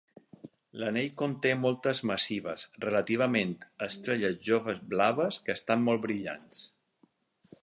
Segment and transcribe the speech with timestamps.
[0.83, 3.53] L'anell conté moltes massives, relativament
[3.89, 6.69] estrelles joves blaves, que estan molt brillants.